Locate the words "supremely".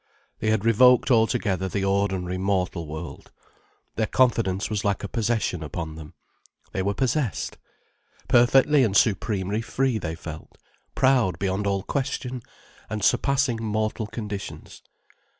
8.97-9.61